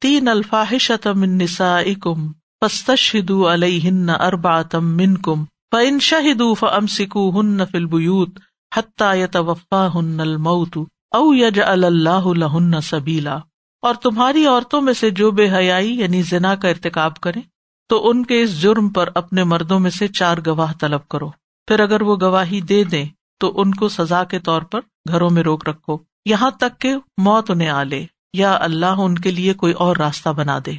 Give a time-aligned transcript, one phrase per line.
[0.00, 1.80] تین الفاحش تم نسا
[3.52, 7.60] علیہن اربا تم من کم فن شہید فم سکو ہن
[10.20, 10.78] الموت
[11.10, 13.38] او یج اللہ سبیلا
[13.82, 17.40] اور تمہاری عورتوں میں سے جو بے حیائی یعنی زنا کا ارتقاب کرے
[17.88, 21.30] تو ان کے اس جرم پر اپنے مردوں میں سے چار گواہ طلب کرو۔
[21.68, 23.04] پھر اگر وہ گواہی دے دیں
[23.40, 27.50] تو ان کو سزا کے طور پر گھروں میں روک رکھو۔ یہاں تک کہ موت
[27.50, 30.72] انہیں آ لے۔ یا اللہ ان کے لیے کوئی اور راستہ بنا دے۔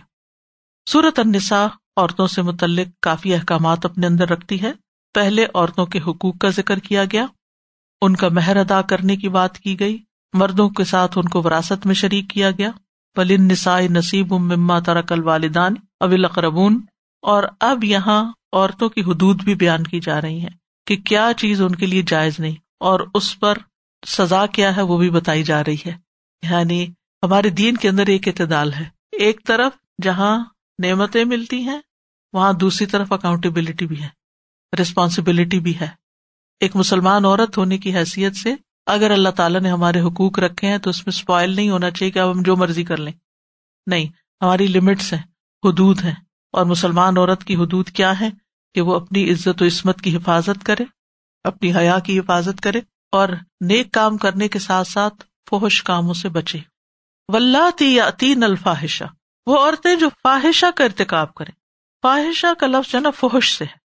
[0.89, 1.65] سورت النساء
[1.97, 4.71] عورتوں سے متعلق کافی احکامات اپنے اندر رکھتی ہے۔
[5.13, 7.25] پہلے عورتوں کے حقوق کا ذکر کیا گیا۔
[8.01, 9.97] ان کا مہر ادا کرنے کی بات کی گئی۔
[10.33, 12.69] مردوں کے ساتھ ان کو وراثت میں شریک کیا گیا۔
[13.15, 16.81] پلن نسائی نصیب مما ترکل والدان اول اقربون
[17.21, 20.49] اور اب یہاں عورتوں کی حدود بھی بیان کی جا رہی ہیں
[20.87, 23.57] کہ کیا چیز ان کے لیے جائز نہیں اور اس پر
[24.07, 25.95] سزا کیا ہے وہ بھی بتائی جا رہی ہے۔
[26.43, 26.87] یعنی
[27.23, 30.45] ہمارے دین کے اندر ایک اعتدال ہے۔ ایک طرف جہاں
[30.83, 31.79] نعمتیں ملتی ہیں،
[32.33, 34.07] وہاں دوسری طرف اکاؤنٹیبلٹی بھی ہے
[34.77, 35.87] ریسپانسبلٹی بھی ہے۔
[36.59, 40.77] ایک مسلمان عورت ہونے کی حیثیت سے اگر اللہ تعالیٰ نے ہمارے حقوق رکھے ہیں
[40.77, 43.13] تو اس میں اسپوائل نہیں ہونا چاہیے کہ اب ہم جو مرضی کر لیں۔
[43.87, 44.05] نہیں،
[44.41, 45.21] ہماری لمٹس ہیں،
[45.63, 46.15] حدود ہیں۔
[46.51, 48.29] اور مسلمان عورت کی حدود کیا ہے
[48.73, 50.83] کہ وہ اپنی عزت و عصمت کی حفاظت کرے،
[51.43, 52.81] اپنی حیا کی حفاظت کرے
[53.11, 53.29] اور
[53.61, 56.72] نیک کام کرنے کے ساتھ ساتھ فوش کاموں سے بچے۔
[57.79, 59.03] یا تین الفاحشہ
[59.45, 61.51] وہ عورتیں جو فاحشہ کا ارتقاب کرے
[62.01, 63.83] فاحشہ کا لفظ جو نا فوش سے ہے۔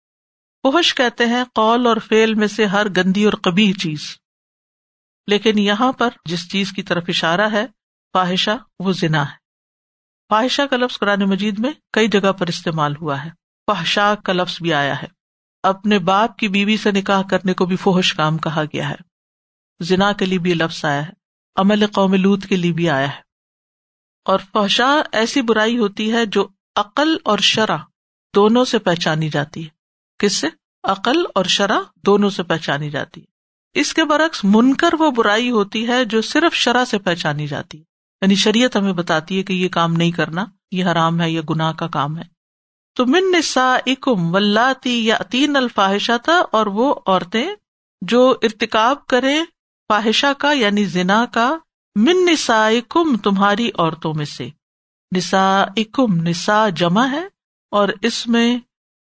[0.62, 4.16] فوش کہتے ہیں قول اور فیل میں سے ہر گندی اور کبھی چیز۔
[5.26, 7.66] لیکن یہاں پر جس چیز کی طرف اشارہ ہے،
[8.12, 9.36] فاحشہ، وہ زنا ہے۔
[10.28, 13.30] فاحشہ کا لفظ قرآن مجید میں کئی جگہ پر استعمال ہوا ہے۔
[13.66, 15.06] فحشا کا لفظ بھی آیا ہے۔
[15.62, 18.94] اپنے باپ کی بیوی سے نکاح کرنے کو بھی فوہش کام کہا گیا ہے۔
[19.80, 21.12] زنا کے لیے بھی لفظ آیا ہے۔
[21.56, 23.21] عمل قوم لوت کے لیے بھی آیا ہے۔
[24.24, 27.76] اور فحشا ایسی برائی ہوتی ہے جو عقل اور شرح
[28.34, 29.68] دونوں سے پہچانی جاتی ہے۔
[30.18, 30.46] کس سے؟
[30.84, 33.26] عقل اور شرح دونوں سے پہچانی جاتی ہے۔
[33.80, 37.78] اس کے برعکس من کر وہ برائی ہوتی ہے جو صرف شرح سے پہچانی جاتی
[37.78, 37.84] ہے۔
[38.22, 41.72] یعنی شریعت ہمیں بتاتی ہے کہ یہ کام نہیں کرنا، یہ حرام ہے، یہ گناہ
[41.72, 42.32] کا کام ہے۔
[42.96, 47.54] تو من نسا اکم ولاتی یا تین الفاحشہ تھا اور وہ عورتیں
[48.02, 49.40] جو ارتکاب کرے
[49.88, 51.58] فاحشہ کا یعنی زنا کا
[51.96, 54.48] من نسا کم تمہاری عورتوں میں سے۔
[55.16, 57.22] نسا اکم نسا جمع ہے
[57.70, 58.58] اور اس میں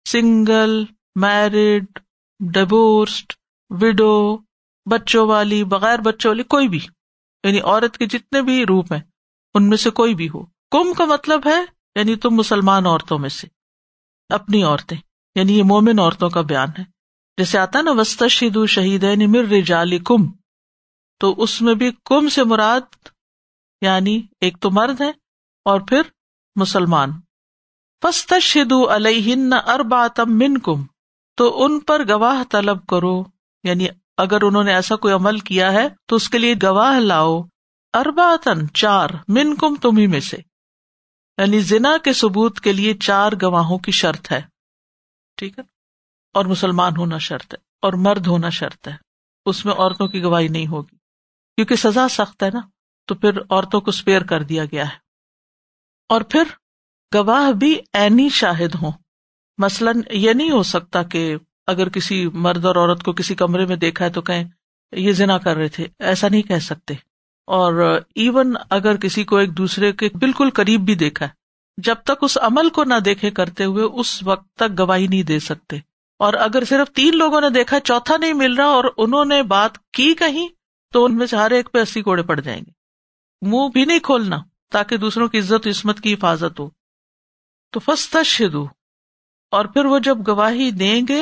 [0.09, 0.84] سنگل،
[1.15, 1.99] میرڈ
[2.41, 3.32] ڈبورسڈ
[3.71, 4.38] وڈو
[4.91, 6.81] بچوں والی، بغیر بچوں والی، کوئی بھی۔
[7.44, 9.00] یعنی عورت کے جتنے بھی روپ ہیں،
[9.55, 13.28] ان میں سے کوئی بھی ہو۔ کم کا مطلب ہے یعنی تم مسلمان عورتوں میں
[13.28, 13.47] سے۔
[14.28, 14.99] اپنی عورتیں
[15.34, 16.84] یعنی یہ مومن عورتوں کا بیان ہے۔
[17.38, 20.38] جیسے آتا نا وسط شہید شہید مر رجال کم
[21.19, 23.09] تو اس میں بھی کم سے مراد
[23.81, 25.11] یعنی ایک تو مرد ہے
[25.65, 26.03] اور پھر
[26.56, 27.11] مسلمان۔
[28.03, 30.84] فسط شدو الہن ارباتم من کم
[31.37, 33.23] تو ان پر گواہ طلب کرو۔
[33.65, 33.87] یعنی
[34.17, 37.43] اگر انہوں نے ایسا کوئی عمل کیا ہے، تو اس کے لیے گواہ لاؤ۔
[37.93, 40.37] ارباتن چار من کم تمہیں میں سے۔
[41.39, 44.41] یعنی زنا کے ثبوت کے لیے چار گواہوں کی شرط ہے۔
[45.37, 45.65] ٹھیک ہے؟
[46.35, 48.97] اور مسلمان ہونا شرط ہے اور مرد ہونا شرط ہے۔
[49.47, 50.98] اس میں عورتوں کی گواہی نہیں ہوگی۔
[51.59, 52.61] کیونکہ سزا سخت ہے نا،
[53.07, 54.97] تو پھر عورتوں کو اسپیئر کر دیا گیا ہے۔
[56.09, 56.43] اور پھر
[57.15, 58.93] گواہ بھی اینی شاہد ہوں۔
[59.59, 61.37] مثلاً یہ نہیں ہو سکتا کہ
[61.67, 64.45] اگر کسی مرد اور عورت کو کسی کمرے میں دیکھا ہے تو کہیں
[64.93, 66.95] یہ زنا کر رہے تھے۔ ایسا نہیں کہہ سکتے۔
[67.47, 71.31] اور ایون اگر کسی کو ایک دوسرے کے بالکل قریب بھی دیکھا ہے،
[71.77, 75.39] جب تک اس عمل کو نہ دیکھے کرتے ہوئے اس وقت تک گواہی نہیں دے
[75.39, 75.77] سکتے۔
[76.19, 79.79] اور اگر صرف تین لوگوں نے دیکھا، چوتھا نہیں مل رہا اور انہوں نے بات
[79.93, 80.49] کی کہیں
[80.93, 82.71] تو ان میں سے ہر ایک پہ اسی کوڑے پڑ جائیں گے۔
[83.43, 84.37] منہ بھی نہیں کھولنا
[84.72, 86.71] تاکہ دوسروں کی عزت و عصمت کی حفاظت ہو۔
[87.71, 88.19] تو فستا
[89.50, 91.21] اور پھر وہ جب گواہی دیں گے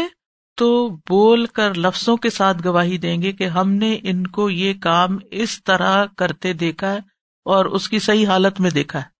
[0.56, 4.74] تو بول کر لفظوں کے ساتھ گواہی دیں گے کہ ہم نے ان کو یہ
[4.82, 6.98] کام اس طرح کرتے دیکھا ہے
[7.44, 9.16] اور اس کی صحیح حالت میں دیکھا ہے۔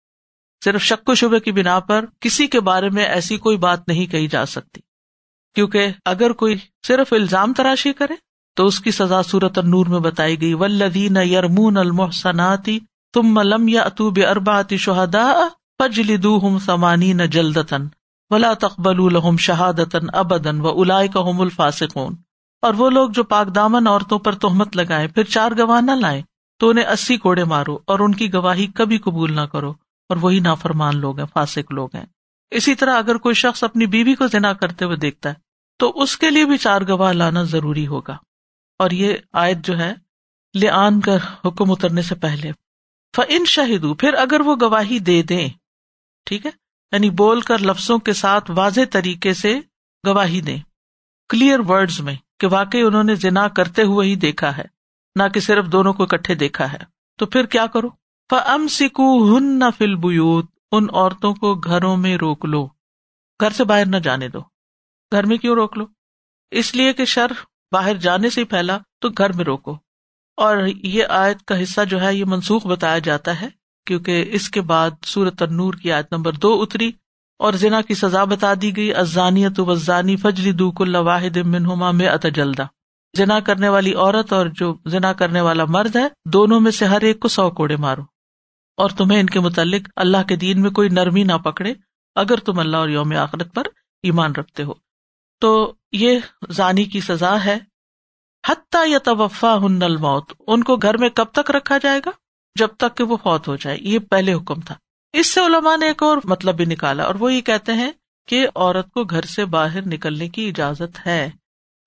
[0.65, 4.07] صرف شک و شبے کی بنا پر کسی کے بارے میں ایسی کوئی بات نہیں
[4.07, 4.81] کہی جا سکتی۔
[5.55, 6.57] کیونکہ اگر کوئی
[6.87, 8.15] صرف الزام تراشی کرے
[8.57, 12.79] تو اس کی سزا صورت نور میں بتائی گئی۔ ولدین یرمون المحسناتی
[13.15, 15.33] تم ملم یا اتوب ارباتی شہدا
[15.79, 17.89] فجلی ہم سمانی نہ جلدتن
[18.31, 22.15] ولا تقبل الحم شہادت ابدن و الاائے کا الفاسقون۔
[22.63, 26.23] اور وہ لوگ جو پاک دامن عورتوں پر تہمت لگائے پھر چار گواہ نہ لائے
[26.61, 29.75] تو انہیں اسی کوڑے مارو اور ان کی گواہی کبھی قبول نہ کرو۔
[30.09, 32.07] اور وہی نافرمان لوگ ہیں، فاسق لوگ ہیں۔
[32.51, 35.35] اسی طرح اگر کوئی شخص اپنی بیوی کو ذنا کرتے ہوئے دیکھتا ہے
[35.79, 38.17] تو اس کے لیے بھی چار گواہ لانا ضروری ہوگا۔
[38.79, 39.95] اور یہ آیت جو ہے
[40.55, 42.51] لے آن کا حکم اترنے سے پہلے۔
[43.29, 45.49] ان شہید پھر اگر وہ گواہی دے دیں،
[46.25, 46.51] ٹھیک ہے؟
[46.93, 49.61] یعنی بول کر لفظوں کے ساتھ واضح طریقے سے
[50.07, 50.59] گواہی دیں۔
[51.29, 54.65] کلیئر ورڈز میں، کہ واقعی انہوں نے جنا کرتے ہوئے ہی دیکھا ہے،
[55.17, 56.79] نہ کہ صرف دونوں کو اکٹھے دیکھا ہے۔
[57.19, 57.89] تو پھر کیا کرو؟
[58.31, 62.67] فم سکو ہن نہ فل بوت ان عورتوں کو گھروں میں روک لو۔
[63.41, 64.41] گھر سے باہر نہ جانے دو۔
[65.13, 65.85] گھر میں کیوں روک لو؟
[66.51, 67.33] اس لیے کہ شر
[67.77, 69.77] باہر جانے سے پھیلا تو گھر میں روکو۔
[70.37, 73.49] اور یہ آیت کا حصہ جو ہے، یہ منسوخ بتایا جاتا ہے،
[73.87, 76.93] کیونکہ اس کے بعد سورت النور کی آیت نمبر دو اتری
[77.39, 82.09] اور زنا کی سزا بتا دی گئی ازانیت وزانی فجلی دوک اللہ واحد منہما میں
[82.09, 82.65] اتجلدا
[83.17, 87.01] جنا کرنے والی عورت اور جو جنا کرنے والا مرد ہے، دونوں میں سے ہر
[87.01, 88.03] ایک کو سو کوڑے مارو۔
[88.77, 91.75] اور تمہیں ان کے متعلق اللہ کے دین میں کوئی نرمی نہ پکڑے،
[92.15, 93.63] اگر تم اللہ اور یوم آخرت پر
[94.03, 94.86] ایمان رکھتے ہو۔
[95.41, 96.19] تو یہ
[96.51, 97.59] زانی کی سزا ہے۔
[98.49, 102.11] حتیٰ یا توفا ہن الموت، ان کو گھر میں کب تک رکھا جائے گا؟
[102.59, 104.75] جب تک کہ وہ فوت ہو جائے۔ یہ پہلے حکم تھا۔
[105.13, 107.93] اس سے علماء نے ایک اور مطلب بھی نکالا اور وہ یہ کہتے ہیں
[108.29, 111.31] کہ عورت کو گھر سے باہر نکلنے کی اجازت ہے۔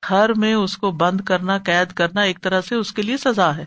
[0.09, 3.55] گھر میں اس کو بند کرنا، قید کرنا ایک طرح سے اس کے لیے سزا
[3.55, 3.65] ہے۔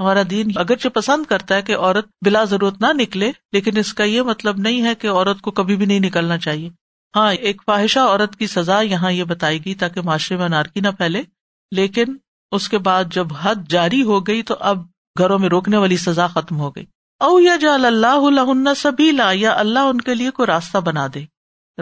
[0.00, 4.04] ہمارا دین اگرچہ پسند کرتا ہے کہ عورت بلا ضرورت نہ نکلے، لیکن اس کا
[4.04, 6.70] یہ مطلب نہیں ہے کہ عورت کو کبھی بھی نہیں نکلنا چاہیے۔
[7.16, 10.88] ہاں ایک فواہشہ عورت کی سزا یہاں یہ بتائی گئی تاکہ معاشرے میں نارکی نہ
[10.88, 11.22] پھیلے،
[11.70, 12.16] لیکن
[12.52, 14.78] اس کے بعد جب حد جاری ہو گئی تو اب
[15.18, 16.84] گھروں میں روکنے والی سزا ختم ہو گئی۔
[17.20, 21.24] او یا جا اللہ سبھی لا یا اللہ ان کے لیے کوئی راستہ بنا دے۔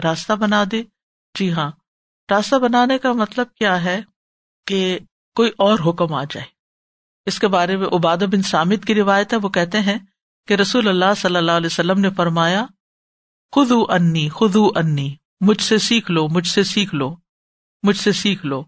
[0.03, 0.83] راستہ بنا دے؟
[1.39, 1.71] جی ہاں۔
[2.31, 4.01] راستہ بنانے کا مطلب کیا ہے
[4.67, 4.99] کہ
[5.35, 6.45] کوئی اور حکم آ جائے۔
[7.25, 9.97] اس کے بارے میں عباد بن سامد کی روایت ہے، وہ کہتے ہیں
[10.47, 12.65] کہ رسول اللہ صلی اللہ علیہ وسلم نے فرمایا
[13.51, 17.15] خود انی خود انی، مجھ سے سیکھ لو، مجھ سے سیکھ لو،
[17.83, 18.63] مجھ سے سیکھ لو۔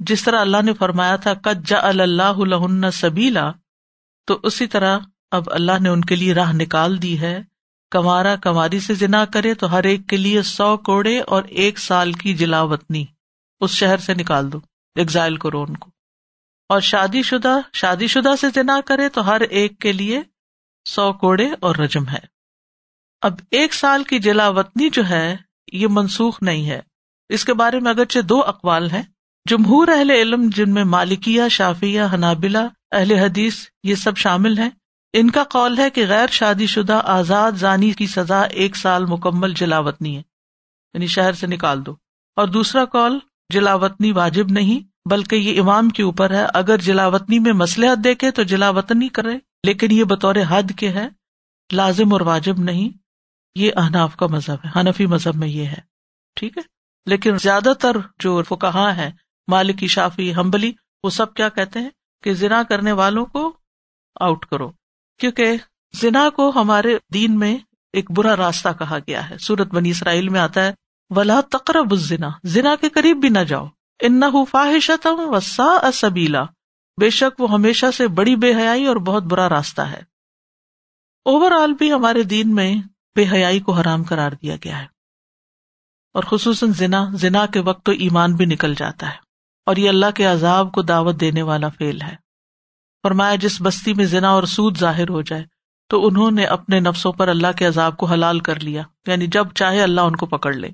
[0.00, 3.52] جس طرح اللہ نے فرمایا تھا کج جا اللہ سبیلا،
[4.26, 4.98] تو اسی طرح
[5.30, 7.42] اب اللہ نے ان کے لیے راہ نکال دی ہے۔
[7.90, 12.12] کمارا کماری سے جنا کرے تو ہر ایک کے لیے سو کوڑے اور ایک سال
[12.12, 13.04] کی جلا وطنی
[13.60, 14.60] اس شہر سے نکال دو،
[14.94, 15.90] ایگزائل کرو ان کو۔
[16.68, 20.22] اور شادی شدہ شادی شدہ سے جنا کرے تو ہر ایک کے لیے
[20.84, 22.35] سو کوڑے اور رجم ہے۔
[23.26, 25.36] اب ایک سال کی جلا وطنی جو ہے،
[25.72, 26.80] یہ منسوخ نہیں ہے۔
[27.28, 29.02] اس کے بارے میں اگرچہ دو اقوال ہیں۔
[29.48, 32.58] جمہور اہل علم، جن میں مالکیا شافیہ، حنابلہ،
[32.92, 34.70] اہل حدیث، یہ سب شامل ہیں۔
[35.12, 39.52] ان کا قول ہے کہ غیر شادی شدہ آزاد زانی کی سزا ایک سال مکمل
[39.54, 40.22] جلاوطنی ہے۔
[40.94, 41.94] یعنی شہر سے نکال دو۔
[42.36, 43.18] اور دوسرا کال
[43.52, 48.42] جلاوطنی واجب نہیں، بلکہ یہ امام کے اوپر ہے۔ اگر جلاوطنی میں مسلحت دیکھے تو
[48.42, 51.08] جلاوطنی کرے، لیکن یہ بطور حد کے ہے،
[51.72, 53.05] لازم اور واجب نہیں۔
[53.56, 55.80] یہ احناف کا مذہب ہے، حنفی مذہب میں یہ ہے،
[56.34, 56.62] ٹھیک ہے؟
[57.06, 59.10] لیکن زیادہ تر جو فکہ ہے
[59.48, 60.72] مالکی شافی ہمبلی
[61.02, 61.90] وہ سب کیا کہتے ہیں؟
[62.22, 63.56] کہ زنا کرنے والوں کو
[64.20, 64.72] آؤٹ کرو،
[65.20, 65.56] کیونکہ
[66.00, 67.58] زنا کو ہمارے دین میں
[67.92, 70.72] ایک برا راستہ کہا گیا ہے۔ سورت بنی اسرائیل میں آتا ہے،
[71.10, 73.66] ولا تقرب زنا زنا کے قریب بھی نہ جاؤ۔
[74.00, 74.22] ان
[75.06, 76.42] وسا سبیلا
[77.00, 80.02] بے شک وہ ہمیشہ سے بڑی بے حیائی اور بہت برا راستہ ہے۔
[81.24, 82.76] اوور آل بھی ہمارے دین میں
[83.16, 84.86] بے حیائی کو حرام کرار دیا گیا ہے۔
[86.14, 89.16] اور خصوصاً زنا زنا کے وقت تو ایمان بھی نکل جاتا ہے۔
[89.66, 92.16] اور یہ اللہ کے عذاب کو دعوت دینے والا فیل ہے۔
[93.02, 95.44] فرمایا، جس بستی میں زنا اور سود ظاہر ہو جائے،
[95.88, 99.46] تو انہوں نے اپنے نفسوں پر اللہ کے عذاب کو حلال کر لیا۔ یعنی جب
[99.54, 100.68] چاہے اللہ ان کو پکڑ لے۔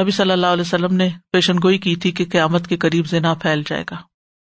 [0.00, 3.34] نبی صلی اللہ علیہ وسلم نے پیشن گوئی کی تھی کہ قیامت کے قریب زنا
[3.34, 3.96] پھیل جائے گا۔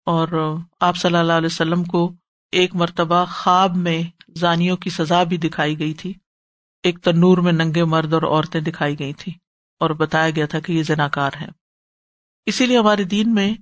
[0.06, 2.12] اور آپ صلی اللہ علیہ وسلم کو
[2.52, 4.02] ایک مرتبہ خواب میں
[4.36, 6.14] زانیوں کی سزا بھی دکھائی گئی تھی۔
[6.82, 9.32] ایک تنور میں ننگے مرد اور عورتیں دکھائی گئی تھی
[9.80, 11.46] اور بتایا گیا تھا کہ یہ زنا کار ہے
[12.46, 13.54] اسی لیے ہمارے دین میں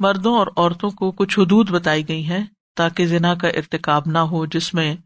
[0.00, 2.44] مردوں اور عورتوں کو کچھ حدود بتائی گئی ہیں
[2.76, 4.96] تاکہ زنا کا ارتقاب نہ ہو، جس میں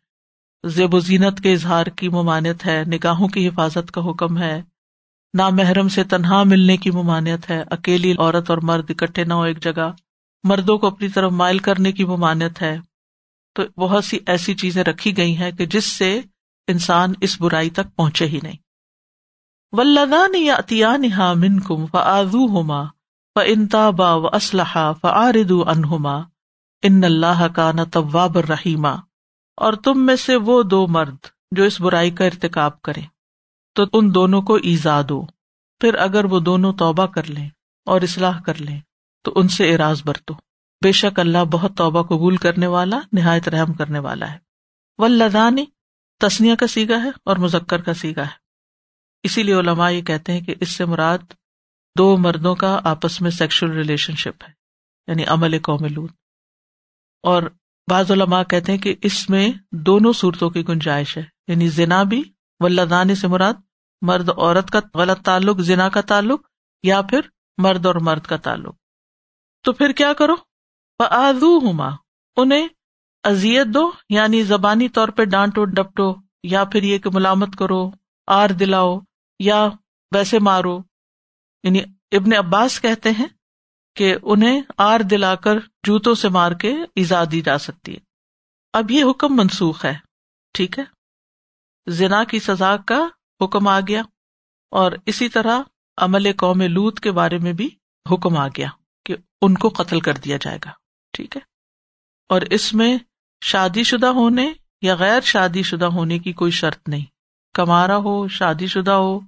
[0.65, 4.63] زیب و زینت کے اظہار کی ممانعت ہے، نگاہوں کی حفاظت کا حکم ہے،
[5.35, 9.63] نامحرم سے تنہا ملنے کی ممانعت ہے، اکیلی عورت اور مرد اکٹھے نہ ہو ایک
[9.63, 9.93] جگہ،
[10.45, 12.79] مردوں کو اپنی طرف مائل کرنے کی ممانعت ہے۔
[13.55, 16.21] تو بہت سی ایسی چیزیں رکھی گئی ہیں کہ جس سے
[16.71, 18.57] انسان اس برائی تک پہنچے ہی نہیں۔
[19.73, 20.87] ولدان یا عطیہ
[21.35, 22.85] من کم فعضو ہوما
[23.47, 26.17] انتابا و اسلحہ فعارد انہما
[26.83, 28.95] ان اللہ کا نہ طواب رحیمہ
[29.57, 31.17] اور تم میں سے وہ دو مرد
[31.51, 33.01] جو اس برائی کا ارتقاب کرے
[33.75, 35.27] تو ان دونوں کو ایزا دو۔
[35.81, 37.49] پھر اگر وہ دونوں توبہ کر لیں
[37.87, 38.81] اور اصلاح کر لیں،
[39.25, 40.35] تو ان سے اراض برتو۔
[40.83, 44.39] بے شک اللہ بہت توبہ قبول کرنے والا، نہایت رحم کرنے والا ہے۔
[44.99, 45.65] ولدانی
[46.21, 48.51] تسنیا کا سیگا ہے اور مذکر کا سیگا ہے۔
[49.23, 51.19] اسی لیے علماء یہ کہتے ہیں کہ اس سے مراد
[51.99, 54.53] دو مردوں کا آپس میں سیکشل ریلیشن شپ ہے
[55.07, 56.13] یعنی عمل قوم لوت
[57.23, 57.43] اور
[57.91, 62.23] بعض علماء کہتے ہیں کہ اس میں دونوں صورتوں کی گنجائش ہے یعنی زنا بھی
[62.61, 63.55] ولدان سے مراد
[64.03, 66.47] مرد عورت کا غلط تعلق، زنا کا تعلق
[66.83, 67.21] یا پھر
[67.59, 68.77] مرد اور مرد کا تعلق۔
[69.65, 70.35] تو پھر کیا کرو؟
[70.99, 71.89] آزو ہما
[72.37, 72.69] انہیں
[73.23, 77.91] ازیت دو یعنی زبانی طور پہ ڈانٹو، ڈپٹو، یا پھر یہ کہ ملامت کرو،
[78.27, 78.99] آر دلاؤ،
[79.39, 79.69] یا
[80.15, 80.79] ویسے مارو۔
[81.63, 81.79] یعنی
[82.13, 83.27] ابن عباس کہتے ہیں
[83.97, 88.01] کہ انہیں آر دلا کر جوتوں سے مار کے ایزا دی جا سکتی ہے۔
[88.73, 89.95] اب یہ حکم منسوخ ہے،
[90.55, 90.85] ٹھیک ہے؟
[91.91, 93.09] زنا کی سزا کا
[93.45, 94.03] حکم آ گیا
[94.71, 95.61] اور اسی طرح
[95.97, 97.71] عمل قوم لوت کے بارے میں بھی
[98.13, 98.69] حکم آ گیا
[99.05, 100.71] کہ ان کو قتل کر دیا جائے گا،
[101.13, 101.41] ٹھیک ہے؟
[102.29, 102.99] اور اس میں
[103.45, 107.05] شادی شدہ ہونے یا غیر شادی شدہ ہونے کی کوئی شرط نہیں۔
[107.55, 109.21] کمارا ہو، شادی شدہ ہو،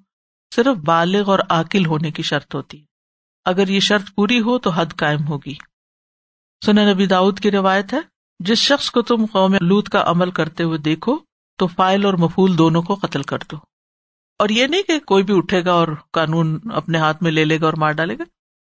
[0.54, 2.84] صرف بالغ اور عقل ہونے کی شرط ہوتی ہے۔
[3.44, 5.54] اگر یہ شرط پوری ہو تو حد قائم ہوگی۔
[6.64, 7.98] سنا نبی داؤد کی روایت ہے،
[8.40, 11.18] جس شخص کو تم قوم لوت کا عمل کرتے ہوئے دیکھو،
[11.56, 13.56] تو فائل اور مفول دونوں کو قتل کر دو۔
[14.38, 17.60] اور یہ نہیں کہ کوئی بھی اٹھے گا اور قانون اپنے ہاتھ میں لے لے
[17.60, 18.24] گا اور مار ڈالے گا۔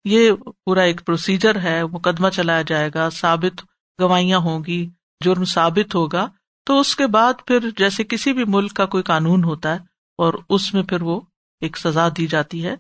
[0.06, 0.32] یہ
[0.66, 3.62] پورا ایک پروسیجر ہے، مقدمہ چلایا جائے گا، ثابت
[4.02, 4.90] گوائیاں ہوں گی۔
[5.22, 6.30] جرم ثابت ہوگا،
[6.64, 9.80] تو اس کے بعد پھر جیسے کسی بھی ملک کا کوئی قانون ہوتا ہے،
[10.18, 11.22] اور اس میں پھر وہ
[11.62, 12.76] ایک سزا دی جاتی ہے،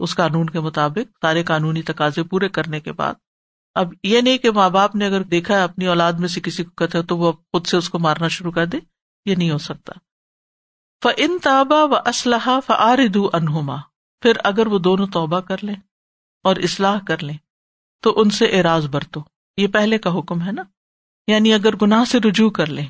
[0.00, 3.14] اس قانون کے مطابق سارے قانونی تقاضے پورے کرنے کے بعد۔
[3.74, 6.64] اب یہ نہیں کہ ماں باپ نے اگر دیکھا ہے، اپنی اولاد میں سے کسی
[6.64, 8.78] کو کہتے تو وہ خود سے اس کو مارنا شروع کر دے۔
[9.26, 9.92] یہ نہیں ہو سکتا۔
[11.02, 13.76] ف ان تابا و اسلحہ فعارد انہما
[14.22, 15.74] پھر اگر وہ دونوں توبہ کر لیں
[16.44, 17.36] اور اصلاح کر لیں،
[18.02, 19.20] تو ان سے اعراض برتو۔
[19.56, 20.62] یہ پہلے کا حکم ہے نا۔
[21.28, 22.86] یعنی اگر گناہ سے رجوع کر لیں،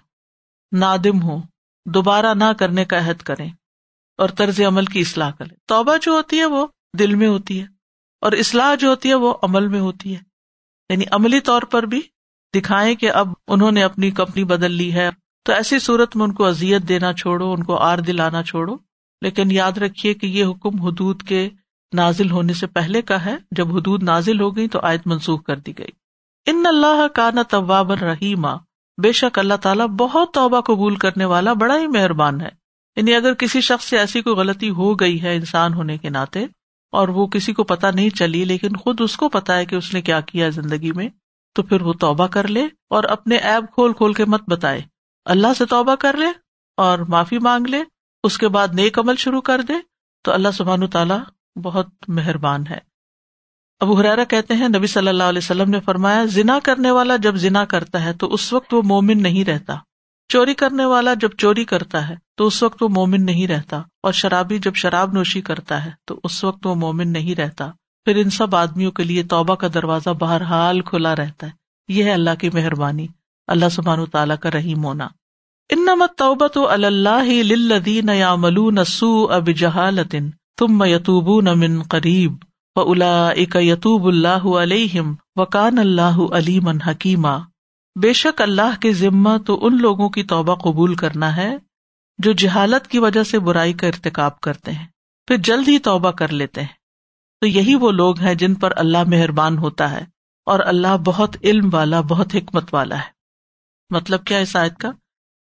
[0.73, 1.43] نادم ہو
[1.87, 3.51] دوبارہ نہ کرنے کا عہد کریں
[4.19, 6.67] اور طرز عمل کی اصلاح کریں۔ توبہ جو ہوتی ہے وہ
[6.99, 7.67] دل میں ہوتی ہے
[8.21, 10.21] اور اصلاح جو ہوتی ہے وہ عمل میں ہوتی ہے۔
[10.89, 12.01] یعنی عملی طور پر بھی
[12.57, 15.11] دکھائیں کہ اب انہوں نے اپنی کمپنی بدل لی ہے۔
[15.45, 18.77] تو ایسی صورت میں ان کو ازیت دینا چھوڑو، ان کو آر دلانا چھوڑو۔
[19.21, 21.51] لیکن یاد رکھیے کہ یہ حکم حدود کے
[21.95, 25.57] نازل ہونے سے پہلے کا ہے۔ جب حدود نازل ہو گئی تو آیت منسوخ کر
[25.57, 26.08] دی گئی۔
[26.47, 28.57] ان اللہ کا نہ طواب رحیمہ
[29.03, 32.49] بے شک اللہ تعالیٰ بہت توبہ قبول کرنے والا بڑا ہی مہربان ہے۔
[32.97, 36.47] یعنی اگر کسی شخص سے ایسی کوئی غلطی ہو گئی ہے انسان ہونے کے ناطے،
[36.93, 39.95] اور وہ کسی کو پتا نہیں چلی، لیکن خود اس کو پتا ہے کہ اس
[39.95, 41.09] نے کیا کیا زندگی میں،
[41.55, 44.83] تو پھر وہ توبہ کر لے اور اپنے ایپ کھول کھول کے مت بتائے۔
[45.25, 46.27] اللہ سے توبہ کر لے
[46.77, 47.83] اور معافی مانگ لے،
[48.23, 49.75] اس کے بعد نیک عمل شروع کر دے،
[50.25, 51.19] تو اللہ سبحان تعالیٰ
[51.63, 52.88] بہت مہربان ہے۔
[53.81, 57.37] ابو حرارا کہتے ہیں، نبی صلی اللہ علیہ وسلم نے فرمایا، زنا کرنے والا جب
[57.37, 59.77] زنا کرتا ہے تو اس وقت وہ مومن نہیں رہتا۔
[60.29, 64.13] چوری کرنے والا جب چوری کرتا ہے تو اس وقت وہ مومن نہیں رہتا۔ اور
[64.13, 67.71] شرابی جب شراب نوشی کرتا ہے تو اس وقت وہ مومن نہیں رہتا۔
[68.05, 71.53] پھر ان سب آدمیوں کے لیے توبہ کا دروازہ بہرحال کھلا رہتا ہے۔
[71.89, 73.07] یہ ہے اللہ کی مہربانی۔
[73.47, 75.09] اللہ سبحان تعالیٰ کا رحیم ہونا۔
[75.71, 82.33] ان نمت توبہ تو اللہ لدین یا ملو نسو اب جہالتن تم یتوب من قریب۔
[82.79, 87.39] و الا یتوب اللہ علیہم وکان اللہ علیم حکیمہ
[88.03, 91.57] بے شک اللہ کے ذمہ تو ان لوگوں کی توبہ قبول کرنا ہے
[92.19, 94.87] جو جہالت کی وجہ سے برائی کا ارتقاب کرتے ہیں،
[95.27, 96.79] پھر جلد ہی توبہ کر لیتے ہیں۔
[97.41, 100.05] تو یہی وہ لوگ ہیں جن پر اللہ مہربان ہوتا ہے
[100.47, 103.11] اور اللہ بہت علم والا، بہت حکمت والا ہے۔
[103.91, 104.91] مطلب کیا اس آیت کا؟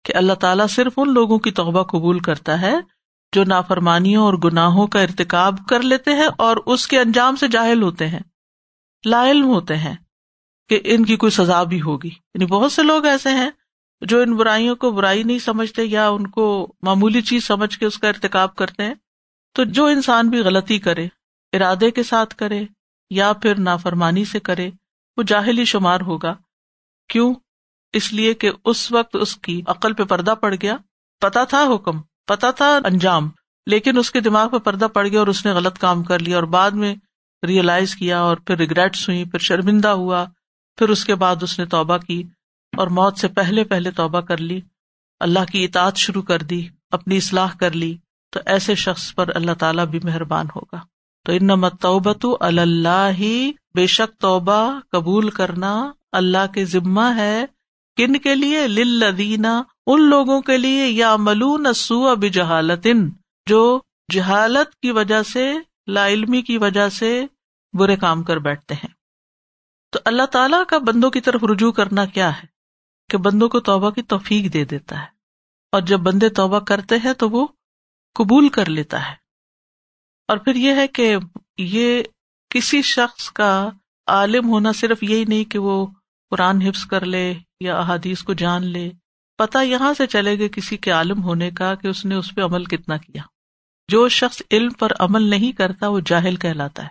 [0.05, 2.75] کہ اللہ تعالیٰ صرف ان لوگوں کی توبہ قبول کرتا ہے
[3.37, 7.81] جو نافرمانیوں اور گناہوں کا ارتقاب کر لیتے ہیں اور اس کے انجام سے جاہل
[7.81, 8.19] ہوتے ہیں،
[9.05, 9.95] لا علم ہوتے ہیں
[10.69, 13.49] کہ ان کی کوئی سزا بھی ہوگی۔ یعنی بہت سے لوگ ایسے ہیں
[14.01, 17.97] جو ان برائیوں کو برائی نہیں سمجھتے یا ان کو معمولی چیز سمجھ کے اس
[17.97, 18.93] کا ارتقاب کرتے ہیں۔
[19.53, 21.07] تو جو انسان بھی غلطی کرے،
[21.53, 22.65] ارادے کے ساتھ کرے
[23.09, 24.69] یا پھر نافرمانی سے کرے،
[25.17, 26.35] وہ جاہلی شمار ہوگا۔
[27.09, 27.33] کیوں؟
[27.93, 30.77] اس لیے کہ اس وقت اس کی عقل پہ پردہ پڑ گیا۔
[31.21, 33.29] پتا تھا حکم۔ پتا تھا انجام،
[33.65, 36.35] لیکن اس کے دماغ پہ پردہ پڑ گیا اور اس نے غلط کام کر لیا
[36.35, 36.95] اور بعد میں
[37.47, 40.25] ریئلائز کیا اور پھر ریگریٹس ہوئی، پھر شرمندہ ہوا،
[40.77, 42.23] پھر اس کے بعد اس نے توبہ کی
[42.77, 44.61] اور موت سے پہلے پہلے توبہ کر لی۔
[45.19, 47.97] اللہ کی اطاعت شروع کر دی، اپنی اصلاح کر لی۔
[48.31, 50.79] تو ایسے شخص پر اللہ تعالیٰ بھی مہربان ہوگا۔
[51.25, 57.45] تو ان نمت اللہ ہی بے شک توبہ قبول کرنا اللہ کے ذمہ ہے۔
[57.97, 62.87] کن کے لیے؟ لدینہ ان لوگوں کے لیے یا ملون سو اب جہالت
[63.49, 63.79] جو
[64.13, 65.53] جہالت کی وجہ سے،
[65.87, 67.25] لا علمی کی وجہ سے
[67.73, 68.89] برے کام کر بیٹھتے ہیں۔
[69.91, 72.47] تو اللہ تعالیٰ کا بندوں کی طرف رجوع کرنا کیا ہے؟
[73.09, 75.07] کہ بندوں کو توبہ کی توفیق دے دیتا ہے۔
[75.71, 77.47] اور جب بندے توبہ کرتے ہیں تو وہ
[78.13, 79.15] قبول کر لیتا ہے۔
[80.27, 81.15] اور پھر یہ ہے کہ
[81.57, 82.03] یہ
[82.49, 83.69] کسی شخص کا
[84.07, 85.87] عالم ہونا صرف یہی نہیں کہ وہ
[86.29, 88.91] قرآن حفظ کر لے یا احادیث کو جان لے
[89.37, 92.41] پتا یہاں سے چلے گا کسی کے عالم ہونے کا کہ اس نے اس پہ
[92.41, 93.21] عمل کتنا کیا۔
[93.91, 96.87] جو شخص علم پر عمل نہیں کرتا، وہ جاہل کہلاتا ہے۔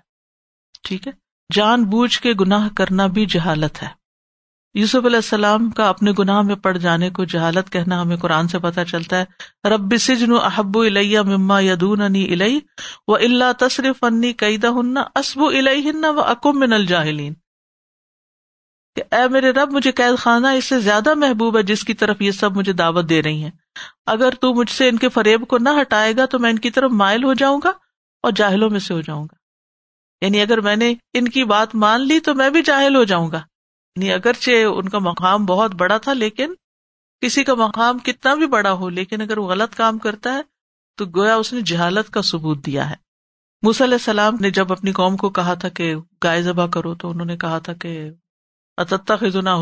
[0.83, 1.12] ٹھیک ہے؟
[1.55, 3.88] جان بوجھ کے گناہ کرنا بھی جہالت ہے۔
[4.75, 8.59] یوسف علیہ السلام کا اپنے گناہ میں پڑ جانے کو جہالت کہنا ہمیں قرآن سے
[8.59, 9.25] پتہ چلتا ہے۔
[9.69, 12.61] رب سجن احب الیہ مما یدون الئی
[13.09, 17.35] و اللہ تصرف انی قیدہ ہن اسب الہن و اکم من الجاہلین۔
[18.97, 22.23] کہ اے میرے رب، مجھے قید خانہ اس سے زیادہ محبوب ہے جس کی طرف
[22.23, 23.50] یہ سب مجھے دعوت دے رہی ہیں۔
[24.07, 26.71] اگر تو مجھ سے ان کے فریب کو نہ ہٹائے گا تو میں ان کی
[26.71, 27.69] طرف مائل ہو جاؤں گا
[28.23, 29.35] اور جاہلوں میں سے ہو جاؤں گا۔
[30.25, 33.31] یعنی اگر میں نے ان کی بات مان لی تو میں بھی جاہل ہو جاؤں
[33.31, 33.43] گا۔
[33.97, 36.55] یعنی اگرچہ ان کا مقام بہت بڑا تھا، لیکن
[37.21, 40.41] کسی کا مقام کتنا بھی بڑا ہو، لیکن اگر وہ غلط کام کرتا ہے
[40.97, 42.95] تو گویا اس نے جہالت کا ثبوت دیا ہے۔
[43.62, 47.11] موسی علیہ السلام نے جب اپنی قوم کو کہا تھا کہ گائے ذبح کرو تو
[47.11, 48.11] انہوں نے کہا تھا کہ
[48.76, 49.14] اتتا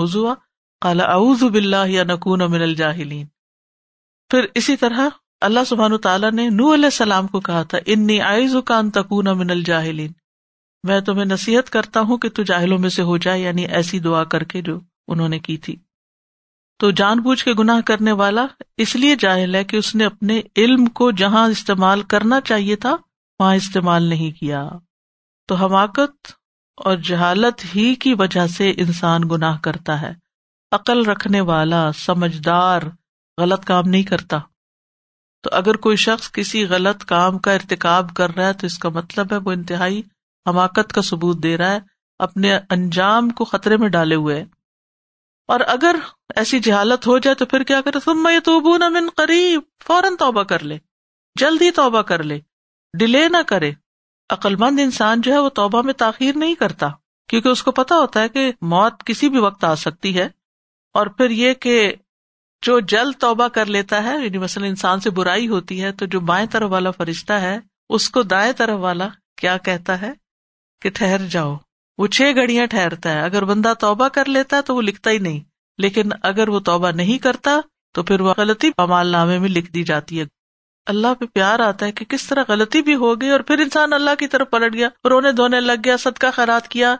[0.03, 0.35] حضوا؟
[0.81, 3.27] کالا اعوذ باللہ یا نکون من الجاہلین.
[4.31, 5.09] پھر اسی طرح
[5.41, 9.51] اللہ سبحان تعالیٰ نے نو علیہ السلام کو کہا تھا، انی آئز کا تکون من
[9.51, 10.13] الجاہلین.
[10.83, 14.25] میں تمہیں نصیحت کرتا ہوں کہ تو جاہلوں میں سے ہو جائے یعنی ایسی دعا
[14.25, 15.77] کر کے جو انہوں نے کی تھی۔
[16.79, 20.43] تو جان بوجھ کے گناہ کرنے والا اس لیے جاہل ہے کہ اس نے اپنے
[20.57, 22.97] علم کو جہاں استعمال کرنا چاہیے تھا،
[23.41, 24.69] وہاں استعمال نہیں کیا۔
[25.49, 26.33] تو حماقت
[26.77, 30.13] اور جہالت ہی کی وجہ سے انسان گناہ کرتا ہے۔
[30.73, 32.83] عقل رکھنے والا، سمجھدار،
[33.41, 34.39] غلط کام نہیں کرتا۔
[35.43, 38.89] تو اگر کوئی شخص کسی غلط کام کا ارتکاب کر رہا ہے تو اس کا
[38.89, 40.03] مطلب ہے وہ انتہائی
[40.49, 41.79] حماقت کا ثبوت دے رہا ہے،
[42.19, 44.45] اپنے انجام کو خطرے میں ڈالے ہوئے۔
[45.49, 45.97] اور اگر
[46.37, 50.43] ایسی جہالت ہو جائے تو پھر کیا کرے؟ تم میں تو من قریب فوراً توبہ
[50.43, 50.79] کر لے۔
[51.41, 52.41] جلدی توبہ کر لے۔
[52.99, 53.73] ڈیلے نہ کرے۔
[54.31, 56.89] عقلمند انسان جو ہے وہ توبہ میں تاخیر نہیں کرتا،
[57.29, 60.29] کیونکہ اس کو پتا ہوتا ہے کہ موت کسی بھی وقت آ سکتی ہے۔
[60.95, 61.95] اور پھر یہ کہ
[62.63, 66.21] جو جلد توبہ کر لیتا ہے یعنی مثلاً انسان سے برائی ہوتی ہے، تو جو
[66.21, 70.13] بائیں طرف والا فرشتہ ہے، اس کو دائیں طرف والا کیا کہتا ہے؟
[70.83, 71.57] کہ ٹھہر جاؤ۔
[71.99, 75.19] وہ چھ گھڑیاں ٹھہرتا ہے۔ اگر بندہ توبہ کر لیتا ہے تو وہ لکھتا ہی
[75.19, 75.41] نہیں۔
[75.79, 77.61] لیکن اگر وہ توبہ نہیں کرتا
[77.95, 80.25] تو پھر وہ غلطی پمال نامے میں لکھ دی جاتی ہے۔
[80.87, 83.93] اللہ پہ پیار آتا ہے کہ کس طرح غلطی بھی ہو گئی اور پھر انسان
[83.93, 86.97] اللہ کی طرف پلٹ گیا، رونے دھونے لگ گیا، صدقہ خیرات کیا،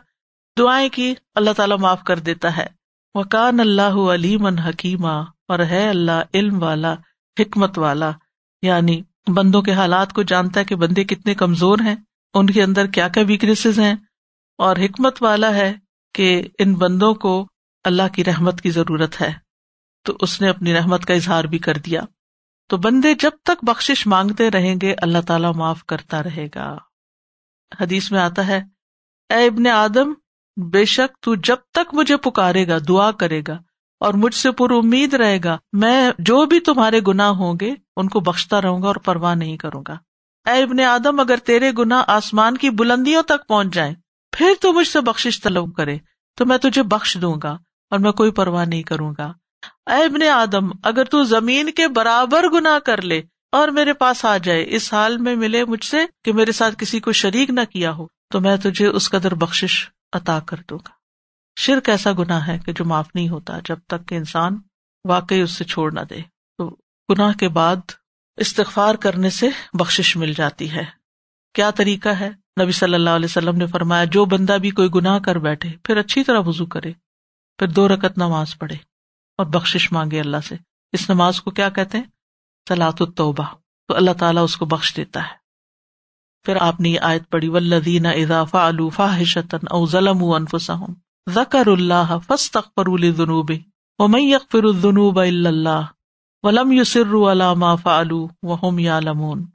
[0.59, 2.65] دعائیں کی، اللہ تعالیٰ معاف کر دیتا ہے۔
[3.15, 6.93] وہ کان اللہ علیم حکیمہ اور ہے اللہ علم والا،
[7.39, 8.11] حکمت والا۔
[8.61, 11.95] یعنی بندوں کے حالات کو جانتا ہے کہ بندے کتنے کمزور ہیں،
[12.33, 13.95] ان کے اندر کیا کیا ویکنیسز ہیں۔
[14.57, 15.73] اور حکمت والا ہے
[16.13, 17.47] کہ ان بندوں کو
[17.83, 19.33] اللہ کی رحمت کی ضرورت ہے۔
[20.03, 22.01] تو اس نے اپنی رحمت کا اظہار بھی کر دیا۔
[22.67, 26.77] تو بندے جب تک بخش مانگتے رہیں گے، اللہ تعالی معاف کرتا رہے گا۔
[27.79, 28.63] حدیث میں آتا ہے،
[29.29, 30.13] اے ابن آدم،
[30.69, 33.59] بے شک تو جب تک مجھے پکارے گا، دعا کرے گا
[33.99, 38.07] اور مجھ سے پر امید رہے گا، میں جو بھی تمہارے گنا ہوں گے، ان
[38.07, 39.93] کو بخشتا رہوں گا اور پرواہ نہیں کروں گا۔
[40.49, 43.95] اے ابن آدم، اگر تیرے گنا آسمان کی بلندیوں تک پہنچ جائیں،
[44.31, 45.97] پھر تو مجھ سے بخش طلب کرے،
[46.37, 47.57] تو میں تجھے بخش دوں گا
[47.89, 49.33] اور میں کوئی پرواہ نہیں کروں گا۔
[49.85, 54.37] اے ابن آدم، اگر تو زمین کے برابر گنا کر لے اور میرے پاس آ
[54.37, 57.91] جائے، اس حال میں ملے مجھ سے کہ میرے ساتھ کسی کو شریک نہ کیا
[57.91, 60.89] ہو، تو میں تجھے اس قدر بخش عطا کر دوں گا۔
[61.59, 64.57] شرک ایسا گنا ہے کہ جو معاف نہیں ہوتا جب تک کہ انسان
[65.05, 66.21] واقعی اس سے چھوڑ نہ دے۔
[66.57, 66.75] تو
[67.09, 67.75] گناہ کے بعد
[68.37, 70.83] استغفار کرنے سے بخش مل جاتی ہے۔
[71.53, 72.29] کیا طریقہ ہے؟
[72.61, 75.97] نبی صلی اللہ علیہ وسلم نے فرمایا، جو بندہ بھی کوئی گناہ کر بیٹھے، پھر
[75.97, 76.91] اچھی طرح وزو کرے،
[77.57, 78.75] پھر دو رکت نماز پڑھے۔
[79.37, 80.55] اور بخش مانگے اللہ سے۔
[80.91, 82.05] اس نماز کو کیا کہتے ہیں؟
[82.69, 83.43] سلاۃ التوبہ۔
[83.87, 85.45] تو اللہ تعالیٰ اس کو بخش دیتا ہے۔
[86.45, 90.45] پھر آپ نے یہ آیت پڑھی ولدین اضافہ الوفا حشتن او ظلم
[91.29, 93.51] ذکر اللہ فس تخر النوب
[93.99, 94.63] و میں یکفر
[95.19, 95.85] اللہ
[96.43, 99.45] ولم یسر علامہ فعلو وہم یا لمون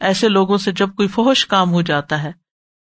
[0.00, 2.32] ایسے لوگوں سے جب کوئی فوش کام ہو جاتا ہے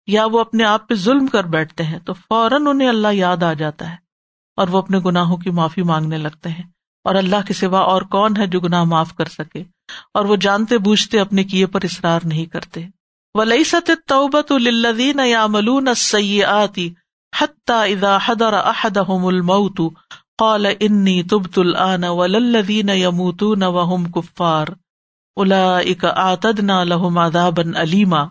[0.08, 3.54] یا وہ اپنے آپ پہ ظلم کر بیٹھتے ہیں تو فوراً انہیں اللہ یاد آ
[3.54, 4.09] جاتا ہے۔
[4.60, 6.63] اور وہ اپنے گناہوں کی معافی مانگنے لگتے ہیں۔
[7.04, 9.63] اور اللہ کے سوا اور کون ہے جو گناہ معاف کر سکے؟
[10.13, 12.86] اور وہ جانتے بوجھتے اپنے کیے پر اصرار نہیں کرتے۔
[13.36, 16.93] ولی ست توبت الدین یا ملون سی آتی
[17.41, 17.86] حتیٰ
[18.54, 19.82] احدهم الموت
[20.38, 24.67] قال انی تبت الآن وللذین یموتون وهم کفار
[25.36, 28.22] اولئک اعتدنا لهم عذابا علیما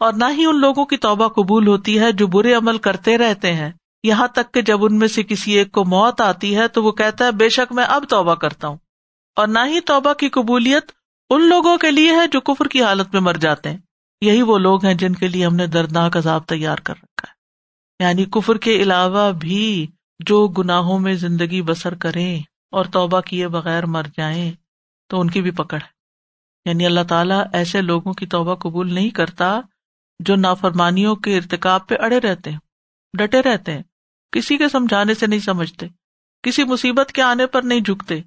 [0.00, 3.52] اور نہ ہی ان لوگوں کی توبہ قبول ہوتی ہے جو برے عمل کرتے رہتے
[3.52, 3.70] ہیں۔
[4.04, 6.92] یہاں تک کہ جب ان میں سے کسی ایک کو موت آتی ہے تو وہ
[6.92, 8.76] کہتا ہے، بے شک میں اب توبہ کرتا ہوں۔
[9.36, 10.92] اور نہ ہی توبہ کی قبولیت
[11.30, 13.78] ان لوگوں کے لیے ہے جو کفر کی حالت میں مر جاتے ہیں۔
[14.20, 17.34] یہی وہ لوگ ہیں جن کے لیے ہم نے دردناک عذاب تیار کر رکھا ہے۔
[18.04, 19.86] یعنی کفر کے علاوہ بھی
[20.18, 22.40] جو گناہوں میں زندگی بسر کریں
[22.70, 24.52] اور توبہ کیے بغیر مر جائیں،
[25.08, 25.88] تو ان کی بھی پکڑ ہے۔
[26.70, 29.60] یعنی اللہ تعالیٰ ایسے لوگوں کی توبہ قبول نہیں کرتا
[30.20, 32.58] جو نافرمانیوں کے ارتکاب پہ اڑے رہتے ہیں،
[33.18, 33.82] ڈٹے رہتے ہیں۔
[34.34, 35.86] کسی کے سمجھانے سے نہیں سمجھتے،
[36.42, 38.20] کسی مصیبت کے آنے پر نہیں جھکتے،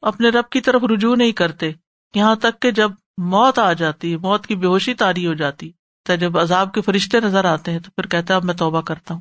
[0.00, 1.72] اپنے رب کی طرف رجوع نہیں کرتے،
[2.14, 5.70] یہاں تک کہ جب موت آ جاتی، موت کی بے ہوشی تاری ہو جاتی،
[6.04, 9.14] تو جب عذاب کے فرشتے نظر آتے ہیں تو پھر کہتا اب میں توبہ کرتا
[9.14, 9.20] ہوں۔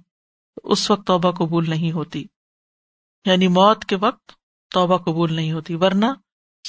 [0.63, 2.25] اس وقت توبہ قبول نہیں ہوتی۔
[3.25, 4.31] یعنی موت کے وقت
[4.71, 6.05] توبہ قبول نہیں ہوتی، ورنہ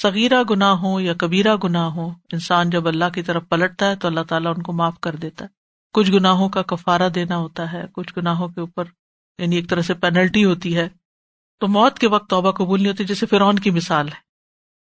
[0.01, 4.07] سغیرہ گناہ ہو یا کبیرہ گناہ ہو انسان جب اللہ کی طرف پلٹتا ہے تو
[4.07, 5.49] اللہ تعالیٰ ان کو معاف کر دیتا ہے۔
[5.93, 8.83] کچھ گناہوں کا کفارہ دینا ہوتا ہے، کچھ گناہوں کے اوپر
[9.37, 10.89] یعنی ایک طرح سے پینلٹی ہوتی ہے،
[11.59, 14.17] تو موت کے وقت توبہ قبول نہیں ہوتی، جیسے فرعون کی مثال ہے۔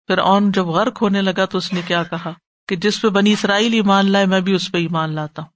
[0.08, 2.32] فرعون جب غرق ہونے لگا تو اس نے کیا کہا؟
[2.68, 5.48] کہ جس پہ بنی اسرائیل ایمان لائے، میں بھی اس پہ ایمان لاتا ہوں۔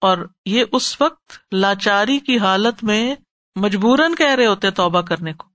[0.00, 3.14] اور یہ اس وقت لاچاری کی حالت میں
[3.56, 5.48] مجبوراً کہہ رہے ہوتے توبہ کرنے کو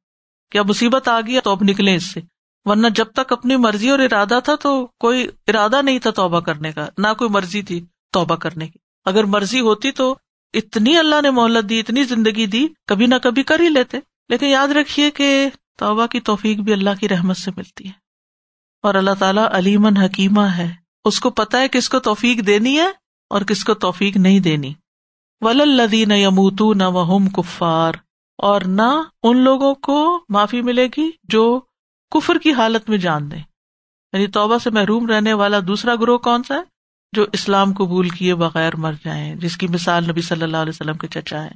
[0.52, 2.22] کیا مصیبت آ گئی تو اب نکلے اس سے۔
[2.66, 6.72] ورنہ جب تک اپنی مرضی اور ارادہ تھا تو کوئی ارادہ نہیں تھا توبہ کرنے
[6.72, 10.16] کا، نہ کوئی مرضی تھی توبہ کرنے کی۔ اگر مرضی ہوتی تو
[10.54, 14.46] اتنی اللہ نے مہلت دی، اتنی زندگی دی، کبھی نہ کبھی کر ہی لیتے۔ لیکن
[14.46, 17.94] یاد رکھیے کہ توبہ کی توفیق بھی اللہ کی رحمت سے ملتی ہے۔
[18.84, 20.74] اور اللہ تعالیٰ علیمن حکیمہ ہے۔
[21.06, 22.88] اس کو پتا ہے کس کو توفیق دینی ہے
[23.30, 24.74] اور کس کو توفیق نہیں دینی۔
[25.42, 27.94] ولدین یموت نہ وہم کفار۔
[28.38, 31.60] اور نہ ان لوگوں کو معافی ملے گی جو
[32.12, 33.40] کفر کی حالت میں جان دیں۔
[34.14, 36.73] یعنی توبہ سے محروم رہنے والا دوسرا گروہ کون سا ہے؟
[37.14, 40.98] جو اسلام قبول کیے بغیر مر جائیں، جس کی مثال نبی صلی اللہ علیہ وسلم
[40.98, 41.52] کے چچا ہے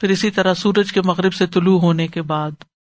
[0.00, 2.50] پھر اسی طرح سورج کے مغرب سے طلوع ہونے کے بعد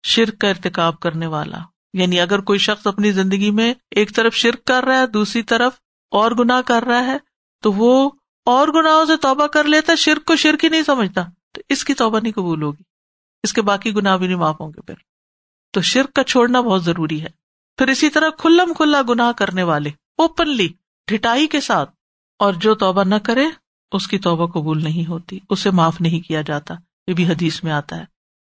[0.07, 1.59] شرک کا ارتکاب کرنے والا۔
[1.93, 5.73] یعنی اگر کوئی شخص اپنی زندگی میں ایک طرف شرک کر رہا ہے، دوسری طرف
[6.11, 7.17] اور گنا کر رہا ہے،
[7.63, 8.11] تو وہ
[8.45, 11.95] اور گناہوں سے توبہ کر لیتا، شرک کو شرک ہی نہیں سمجھتا۔ تو اس کی
[11.95, 12.83] توبہ نہیں قبول ہوگی۔
[13.43, 14.95] اس کے باقی گناہ بھی نہیں معاف ہوں گے پھر۔
[15.73, 17.29] تو شرک کا چھوڑنا بہت ضروری ہے۔
[17.79, 20.69] پھر اسی طرح کھلم کھلا گناہ کرنے والے اوپنلی
[21.09, 21.91] ڈٹائی کے ساتھ
[22.39, 23.47] اور جو توبہ نہ کرے
[23.93, 26.75] اس کی توبہ قبول نہیں ہوتی اسے معاف نہیں کیا جاتا۔
[27.07, 28.05] یہ بھی حدیث میں آتا ہے۔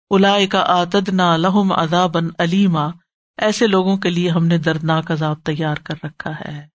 [0.09, 2.89] الا کا آتد نہ لہم اذاب علیما
[3.37, 6.65] ایسے لوگوں کے لیے ہم نے دردناک عذاب تیار کر رکھا ہے۔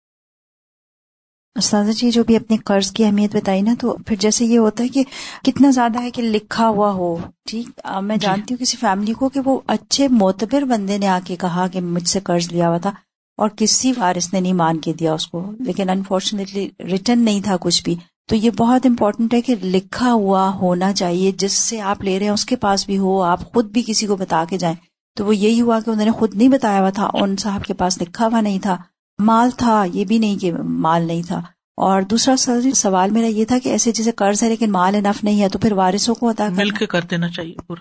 [1.56, 4.82] استاذہ جی جو بھی اپنے قرض کی اہمیت بتائی نا تو پھر جیسے یہ ہوتا
[4.84, 5.04] ہے کہ
[5.44, 7.16] کتنا زیادہ ہے کہ لکھا ہوا ہو۔
[7.50, 7.68] ٹھیک
[8.02, 11.36] میں جی۔ جانتی ہوں کسی فیملی کو کہ وہ اچھے معتبر بندے نے آ کے
[11.36, 12.90] کہا کہ مجھ سے قرض لیا ہوا تھا۔
[13.38, 17.56] اور کسی وارث نے نہیں مان کے دیا اس کو۔ لیکن انفارچونیٹلی ریٹرن نہیں تھا
[17.60, 17.94] کچھ بھی۔
[18.28, 22.26] تو یہ بہت امپورٹنٹ ہے کہ لکھا ہوا ہونا چاہیے۔ جس سے آپ لے رہے
[22.26, 24.76] ہیں اس کے پاس بھی ہو آپ خود بھی کسی کو بتا کے جائیں۔
[25.16, 27.74] تو وہ یہی ہوا کہ انہوں نے خود نہیں بتایا ہوا تھا ان صاحب کے
[27.74, 28.76] پاس لکھا ہوا نہیں تھا۔
[29.18, 31.42] مال تھا یہ بھی نہیں کہ مال نہیں تھا۔
[31.76, 32.36] اور دوسرا
[32.74, 35.58] سوال میرا یہ تھا کہ ایسے جیسے قرض ہے لیکن مال انف نہیں ہے تو
[35.58, 37.80] پھر وارثوں کو ادا مل کے کر دینا چاہیے پورا۔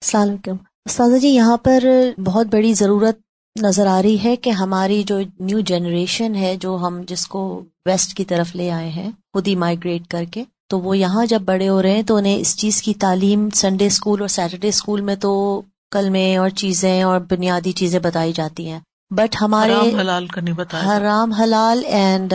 [0.00, 1.84] السلام علیکم۔ استاذہ جی یہاں پر
[2.24, 3.18] بہت بڑی ضرورت
[3.60, 8.14] نظر آ رہی ہے کہ ہماری جو نیو جنریشن ہے، جو ہم جس کو ویسٹ
[8.14, 11.68] کی طرف لے آئے ہیں، خود ہی مائگریٹ کر کے، تو وہ یہاں جب بڑے
[11.68, 15.16] ہو رہے ہیں تو انہیں اس چیز کی تعلیم سنڈے اسکول اور سیٹرڈے اسکول میں
[15.16, 18.80] تو کلمے اور چیزیں اور بنیادی چیزیں بتائی جاتی ہیں۔
[19.16, 22.34] بٹ ہمارے حلال کا نہیں بتایا حرام حلال اینڈ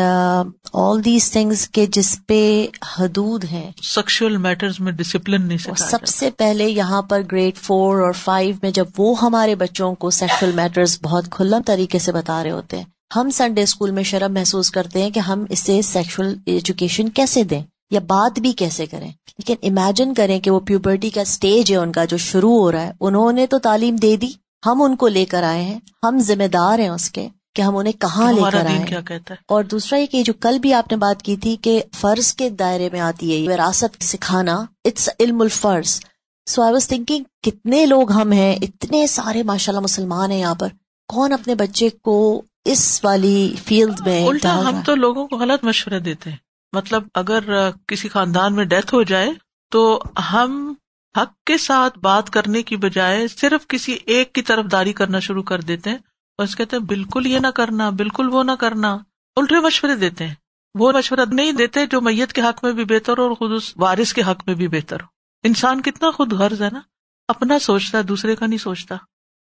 [0.74, 2.68] آل دیز تھنگس کے جس پہ
[3.00, 8.12] حدود ہیں۔ سیکشل میٹرز میں ڈسپلن نہیں سب سے پہلے یہاں پر گریڈ فور اور
[8.12, 12.52] فائیو میں جب وہ ہمارے بچوں کو سیکشل میٹرز بہت کھلا طریقے سے بتا رہے
[12.52, 12.84] ہوتے ہیں۔
[13.16, 17.62] ہم سنڈے اسکول میں شرم محسوس کرتے ہیں کہ ہم اسے سیکشل ایجوکیشن کیسے دیں
[17.92, 21.92] یا بات بھی کیسے کریں۔ لیکن امیجن کریں کہ وہ پیوبرٹی کا اسٹیج ہے ان
[21.92, 25.08] کا جو شروع ہو رہا ہے۔ انہوں نے تو تعلیم دے دی۔ ہم ان کو
[25.08, 28.42] لے کر آئے ہیں ہم ذمہ دار ہیں اس کے کہ ہم انہیں کہاں لے
[28.52, 31.22] کر آئے کیا کہتا ہے؟ اور دوسرا یہ کہ جو کل بھی آپ نے بات
[31.22, 36.00] کی تھی کہ فرض کے دائرے میں آتی ہے وراثت سکھانا اٹس علم الفرض۔
[36.48, 40.56] سو آئی واز تھنکنگ کتنے لوگ ہم ہیں اتنے سارے ماشاء اللہ مسلمان ہیں یہاں
[40.56, 40.68] پر۔
[41.08, 46.00] کون اپنے بچے کو اس والی فیلڈ میں الٹا ہم تو لوگوں کو غلط مشورے
[46.00, 46.38] دیتے ہیں۔
[46.74, 47.40] مطلب اگر
[47.88, 49.30] کسی خاندان میں ڈیتھ ہو جائے
[49.72, 50.02] تو
[50.34, 50.74] ہم
[51.18, 55.44] حق کے ساتھ بات کرنے کی بجائے صرف کسی ایک کی طرف داری کرنا شروع
[55.44, 55.98] کر دیتے ہیں
[56.38, 58.98] اور کہتے ہیں، بالکل یہ نہ کرنا، بالکل وہ نہ کرنا،
[59.36, 60.36] الٹے مشورے دیتے ہیں۔
[60.76, 63.74] وہ مشورہ نہیں دیتے جو میت کے حق میں بھی بہتر ہو اور خود اس
[63.78, 65.06] وارث کے حق میں بھی بہتر ہو۔
[65.44, 66.80] انسان کتنا خود غرض ہے نا؟
[67.28, 68.96] اپنا سوچتا ہے، دوسرے کا نہیں سوچتا۔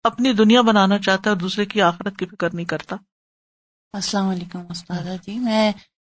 [0.04, 2.96] اپنی دنیا بنانا چاہتا ہے اور دوسرے کی آخرت کی فکر نہیں کرتا۔
[3.92, 5.72] السلام علیکم استاد جی میں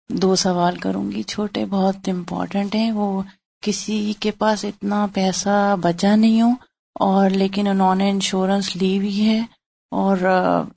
[0.08, 3.22] دو سوال کروں گی، چھوٹے بہت امپورٹینٹ ہیں، وہ
[3.64, 6.48] کسی کے پاس اتنا پیسہ بچا نہیں ہو
[7.00, 9.38] اور لیکن انہوں نے انشورنس لی ہوئی ہے
[9.90, 10.16] اور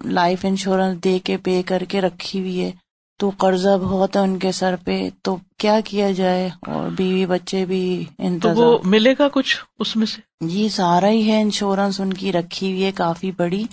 [0.06, 2.72] لائف انشورنس دے کے پے کر کے رکھی ہوئی ہے۔
[3.20, 7.66] تو قرضہ بہت ہے ان کے سر پہ تو کیا کیا جائے؟ اور بیوی بچے
[7.66, 8.06] بھی
[8.42, 12.32] تو وہ ملے گا کچھ اس میں سے؟ جی سارا ہی ہے انشورنس ان کی
[12.32, 13.64] رکھی ہوئی ہے کافی بڑی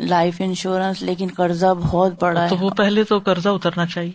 [0.00, 4.12] لائف انشورنس لیکن قرضہ بہت بڑا تو وہ پہلے تو قرضہ اترنا چاہیے۔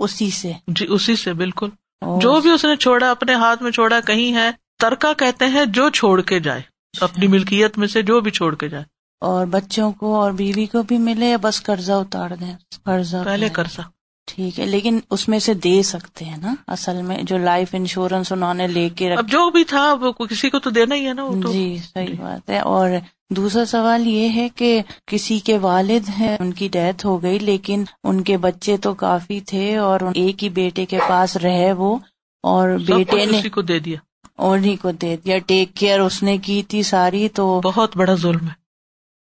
[0.00, 1.68] اسی سے۔ جی اسی سے بالکل۔
[2.02, 5.90] جو بھی اس نے چھوڑا اپنے ہاتھ میں چھوڑا کہیں ہے ترکا کہتے ہیں جو
[5.90, 6.62] چھوڑ کے جائے
[7.00, 8.84] اپنی ملکیت میں سے جو بھی چھوڑ کے جائے۔
[9.20, 13.80] اور بچوں کو اور بیوی کو بھی ملے بس قرضہ اتار دیں قرضہ پہلے قرضہ۔
[14.26, 18.32] ٹھیک ہے لیکن اس میں سے دے سکتے ہیں نا؟ اصل میں جو لائف انشورنس
[18.32, 21.12] انہوں نے لے کے اب جو بھی تھا وہ کسی کو تو دینا ہی ہے
[21.12, 22.90] نا جی صحیح بات ہے۔ اور
[23.30, 27.84] دوسرا سوال یہ ہے کہ کسی کے والد ہیں ان کی ڈیتھ ہو گئی لیکن
[28.04, 31.98] ان کے بچے تو کافی تھے اور ایک ہی بیٹے کے پاس رہے وہ
[32.42, 33.96] اور بیٹے نے کو دے دیا۔
[34.38, 38.46] انہیں کو دے دیا۔ ٹیک کیئر اس نے کی تھی ساری تو بہت بڑا ظلم
[38.46, 38.61] ہے۔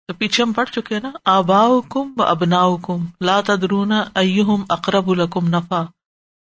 [0.09, 5.47] تو پیچھے ہم پڑھ چکے نا آبا کم ابنا کم لا تدرونا ائم اقرب الکم
[5.47, 5.83] نفا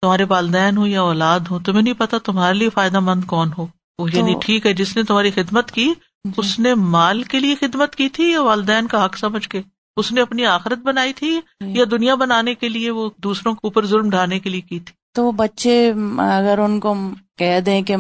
[0.03, 3.67] تمہارے والدین ہو یا اولاد ہو تمہیں نہیں پتا تمہارے لیے فائدہ مند کون ہو۔
[3.99, 7.55] وہ یعنی ٹھیک ہے جس نے تمہاری خدمت کی جی۔ اس نے مال کے لیے
[7.55, 9.61] خدمت کی تھی یا والدین کا حق سمجھ کے؟
[9.97, 13.67] اس نے اپنی آخرت بنائی تھی جی۔ یا دنیا بنانے کے لیے وہ دوسروں کے
[13.67, 16.93] اوپر ظلم ڈھانے کے لیے کی تھی؟ تو بچے اگر ان کو
[17.37, 17.95] کہہ دیں کہ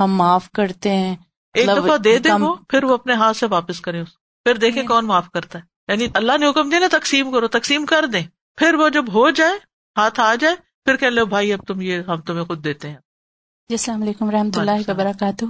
[0.00, 1.16] ہم معاف کرتے ہیں
[1.54, 4.02] ایک مطلب دفعہ دے دیں وہ پھر وہ اپنے ہاتھ سے واپس کرے
[4.46, 7.86] پھر دیکھیں کون معاف کرتا ہے۔ یعنی اللہ نے حکم دیا نا تقسیم کرو تقسیم
[7.86, 8.22] کر دیں۔
[8.58, 9.52] پھر وہ جب ہو جائے
[9.96, 10.54] ہاتھ آ جائے
[10.84, 12.96] پھر کہ لو بھائی اب تم یہ ہم تمہیں خود دیتے ہیں۔
[13.68, 15.44] جی السلام علیکم رحمۃ اللہ وبرکاتہ۔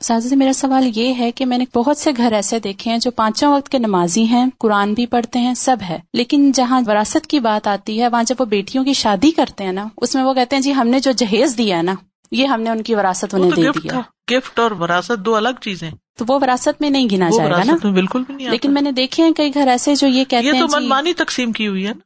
[0.00, 3.10] سازی میرا سوال یہ ہے کہ میں نے بہت سے گھر ایسے دیکھے ہیں جو
[3.10, 7.40] پانچوں وقت کے نمازی ہیں قرآن بھی پڑھتے ہیں سب ہے۔ لیکن جہاں وراثت کی
[7.40, 10.34] بات آتی ہے وہاں جب وہ بیٹیوں کی شادی کرتے ہیں نا اس میں وہ
[10.34, 11.94] کہتے ہیں جی ہم نے جو جہیز دیا ہے نا
[12.30, 14.00] یہ ہم نے ان کی وراثت انہیں دے دیا
[14.32, 17.90] گفٹ اور وراثت دو الگ چیزیں۔ تو وہ وراثت میں نہیں گنا جائے گا نا؟
[17.90, 20.60] بالکل بھی نہیں لیکن میں نے دیکھے ہیں کئی گھر ایسے جو یہ کہتے ہیں
[20.60, 22.00] تو جی منمانی تقسیم کی ہوئی ہے نا۔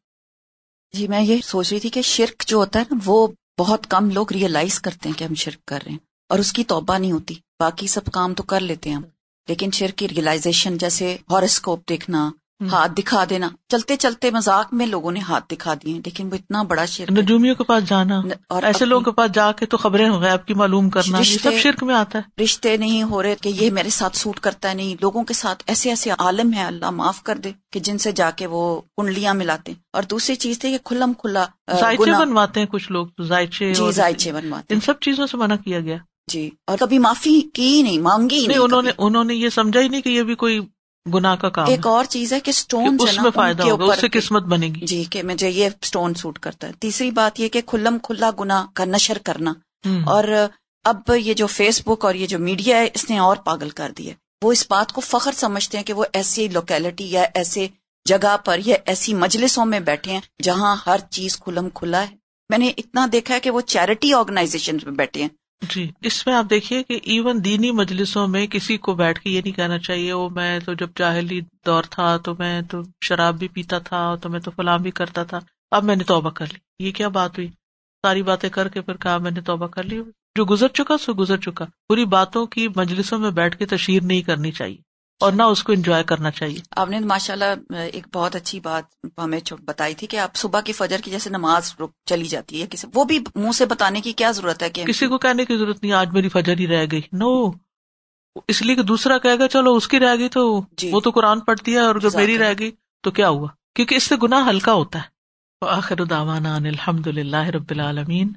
[0.97, 4.11] جی میں یہ سوچ رہی تھی کہ شرک جو ہوتا ہے نا وہ بہت کم
[4.11, 7.13] لوگ ریئلائز کرتے ہیں کہ ہم شرک کر رہے ہیں۔ اور اس کی توبہ نہیں
[7.13, 9.03] ہوتی۔ باقی سب کام تو کر لیتے ہیں ہم۔
[9.49, 15.13] لیکن شرک کی ریئلائزیشن جیسے ہارسکوپ دیکھنا ہاتھ دکھا دینا۔ چلتے چلتے مزاق میں لوگوں
[15.13, 18.85] نے ہاتھ دکھا دیے لیکن وہ اتنا بڑا شرک نجومیوں کے پاس جانا۔ اور ایسے
[18.85, 22.19] لوگوں کے پاس جا کے تو خبریں آپ کی معلوم کرنا سب شرک میں آتا
[22.19, 25.35] ہے۔ رشتے نہیں ہو رہے کہ یہ میرے ساتھ سوٹ کرتا ہے نہیں۔ لوگوں کے
[25.35, 28.81] ساتھ ایسے ایسے عالم ہے اللہ معاف کر دے کہ جن سے جا کے وہ
[28.81, 31.47] کنڈلیاں ملاتے ہیں۔ اور دوسری چیز تھی کہ کھلم کھلا
[31.99, 35.97] بنواتے ہیں کچھ لوگ جی ذائچے بنواتے ان سب چیزوں سے منع کیا گیا۔
[36.33, 39.89] جی اور کبھی معافی کی نہیں مانگی نہیں انہوں نے انہوں نے یہ سمجھا ہی
[39.89, 40.61] نہیں کہ یہ بھی کوئی
[41.15, 44.09] گنا کا کام ایک اور چیز ہے کہ اسٹون اس میں فائدہ ہوگا اس سے
[44.09, 47.61] قسمت بنے گی۔ جی کہ مجھے یہ اسٹون سوٹ کرتا ہے۔ تیسری بات یہ کہ
[47.67, 49.53] کھلم کھلا گنا کا نشر کرنا۔
[50.07, 50.25] اور
[50.85, 53.93] اب یہ جو فیس بک اور یہ جو میڈیا ہے اس نے اور پاگل کر
[53.99, 54.15] دیا
[54.45, 57.67] وہ اس بات کو فخر سمجھتے ہیں کہ وہ ایسی لوکیلٹی یا ایسے
[58.05, 62.15] جگہ پر یا ایسی مجلسوں میں بیٹھے ہیں جہاں ہر چیز کھلم کھلا ہے۔
[62.51, 65.29] میں نے اتنا دیکھا ہے کہ وہ چیریٹی آرگنائزیشن میں بیٹھے ہیں۔
[65.71, 69.41] جی اس میں آپ دیکھیے کہ ایون دینی مجلسوں میں کسی کو بیٹھ کے یہ
[69.45, 73.49] نہیں کہنا چاہیے وہ میں تو جب جاہلی دور تھا تو میں تو شراب بھی
[73.49, 76.87] پیتا تھا تو میں تو فلاں بھی کرتا تھا، اب میں نے توبہ کر لی۔
[76.87, 77.49] یہ کیا بات ہوئی؟
[78.03, 80.03] ساری باتیں کر کے پھر کہا، میں نے توبہ کر لی۔
[80.37, 84.23] جو گزر چکا، سو گزر چکا۔ پوری باتوں کی مجلسوں میں بیٹھ کے تشہیر نہیں
[84.23, 88.37] کرنی چاہیے۔ اور نہ اس کو انجوائے کرنا چاہیے۔ آپ نے ماشاء اللہ ایک بہت
[88.37, 88.85] اچھی بات
[89.19, 91.75] ہمیں بتائی تھی کہ آپ صبح کی فجر کی جیسے نماز
[92.07, 95.07] چلی جاتی ہے کسی وہ بھی منہ سے بتانے کی کیا ضرورت ہے کہ کسی
[95.07, 97.51] کو کہنے کی ضرورت نہیں آج میری فجر ہی رہ گئی۔ نو
[98.49, 101.11] اس لیے کہ دوسرا کہے گا چلو اس کی رہ گئی تو جی۔ وہ تو
[101.11, 102.71] قرآن پڑھتی ہے اور جو میری رہ گئی
[103.03, 105.15] تو کیا ہوا؟ کیونکہ اس سے گناہ ہلکا ہوتا ہے۔
[105.61, 108.33] آخر الحمد للہ رب العالمین۔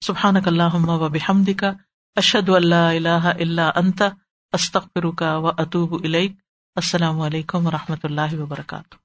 [0.00, 1.72] سبحان اللہ و بحمد کا
[2.16, 4.02] اشد اللہ اللہ اللہ انت
[4.52, 5.92] استخر کا و اطوب
[6.76, 9.01] السلام علیکم و رحمۃ اللہ وبرکاتہ.